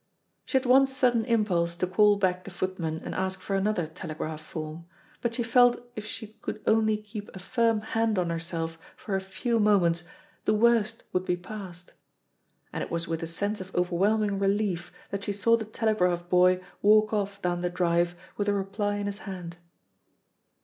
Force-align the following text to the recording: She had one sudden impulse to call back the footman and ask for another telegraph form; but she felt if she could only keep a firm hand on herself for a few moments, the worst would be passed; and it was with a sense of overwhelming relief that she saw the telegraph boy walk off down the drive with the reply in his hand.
She 0.45 0.57
had 0.57 0.65
one 0.65 0.87
sudden 0.87 1.23
impulse 1.25 1.75
to 1.75 1.85
call 1.85 2.15
back 2.15 2.43
the 2.43 2.49
footman 2.49 3.03
and 3.05 3.13
ask 3.13 3.39
for 3.39 3.55
another 3.55 3.85
telegraph 3.85 4.41
form; 4.41 4.85
but 5.21 5.35
she 5.35 5.43
felt 5.43 5.79
if 5.95 6.07
she 6.07 6.29
could 6.41 6.59
only 6.65 6.97
keep 6.97 7.29
a 7.35 7.39
firm 7.39 7.81
hand 7.81 8.17
on 8.17 8.31
herself 8.31 8.79
for 8.97 9.15
a 9.15 9.21
few 9.21 9.59
moments, 9.59 10.03
the 10.45 10.55
worst 10.55 11.03
would 11.13 11.23
be 11.23 11.37
passed; 11.37 11.93
and 12.73 12.83
it 12.83 12.89
was 12.89 13.07
with 13.07 13.21
a 13.21 13.27
sense 13.27 13.61
of 13.61 13.75
overwhelming 13.75 14.39
relief 14.39 14.91
that 15.11 15.23
she 15.23 15.33
saw 15.33 15.55
the 15.55 15.65
telegraph 15.65 16.27
boy 16.29 16.63
walk 16.81 17.13
off 17.13 17.39
down 17.39 17.61
the 17.61 17.69
drive 17.69 18.15
with 18.37 18.47
the 18.47 18.53
reply 18.53 18.95
in 18.95 19.05
his 19.05 19.19
hand. 19.29 19.57